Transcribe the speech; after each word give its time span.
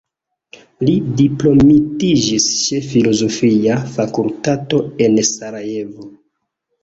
Li 0.87 0.93
diplomitiĝis 1.19 2.47
ĉe 2.61 2.79
filozofia 2.87 3.77
fakultato 3.97 4.79
en 5.09 5.19
Sarajevo. 5.33 6.09